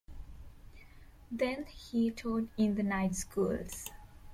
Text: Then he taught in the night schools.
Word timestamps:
Then 1.29 1.67
he 1.67 2.09
taught 2.09 2.47
in 2.57 2.73
the 2.73 2.81
night 2.81 3.13
schools. 3.13 3.87